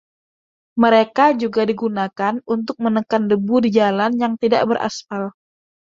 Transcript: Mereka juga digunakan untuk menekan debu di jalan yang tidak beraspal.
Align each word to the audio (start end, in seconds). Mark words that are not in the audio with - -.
Mereka 0.83 1.25
juga 1.41 1.61
digunakan 1.71 2.33
untuk 2.55 2.77
menekan 2.85 3.23
debu 3.31 3.55
di 3.69 3.77
jalan 3.79 4.11
yang 4.23 4.33
tidak 4.43 4.61
beraspal. 4.69 5.23